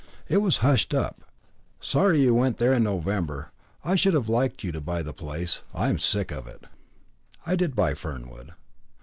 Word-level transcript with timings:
It 0.27 0.37
was 0.37 0.57
hushed 0.65 0.95
up. 0.95 1.21
Sorry 1.79 2.21
you 2.21 2.33
went 2.33 2.57
there 2.57 2.73
in 2.73 2.81
November. 2.81 3.51
I 3.85 3.93
should 3.93 4.15
have 4.15 4.29
liked 4.29 4.63
you 4.63 4.71
to 4.71 4.81
buy 4.81 5.03
the 5.03 5.13
place. 5.13 5.61
I 5.75 5.89
am 5.89 5.99
sick 5.99 6.31
of 6.31 6.47
it." 6.47 6.65
I 7.45 7.55
did 7.55 7.75
buy 7.75 7.93
Fernwood. 7.93 8.53